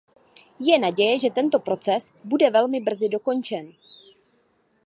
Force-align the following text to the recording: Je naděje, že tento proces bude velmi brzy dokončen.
Je 0.65 0.75
naděje, 0.79 1.19
že 1.19 1.29
tento 1.31 1.59
proces 1.59 2.11
bude 2.23 2.49
velmi 2.49 2.79
brzy 2.81 3.09
dokončen. 3.09 3.73